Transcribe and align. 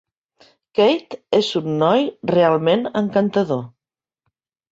Keith 0.79 1.15
és 1.39 1.49
un 1.59 1.67
noi 1.83 2.07
realment 2.33 2.83
encantador. 3.05 3.61